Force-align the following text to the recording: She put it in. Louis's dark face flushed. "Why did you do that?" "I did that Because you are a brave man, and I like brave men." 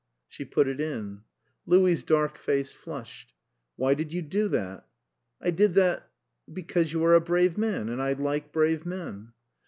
She 0.27 0.45
put 0.45 0.67
it 0.67 0.81
in. 0.81 1.21
Louis's 1.67 2.03
dark 2.03 2.35
face 2.39 2.73
flushed. 2.73 3.35
"Why 3.75 3.93
did 3.93 4.11
you 4.11 4.23
do 4.23 4.47
that?" 4.47 4.87
"I 5.39 5.51
did 5.51 5.75
that 5.75 6.09
Because 6.51 6.91
you 6.91 7.05
are 7.05 7.13
a 7.13 7.21
brave 7.21 7.55
man, 7.55 7.87
and 7.87 8.01
I 8.01 8.13
like 8.13 8.51
brave 8.51 8.83
men." 8.83 9.33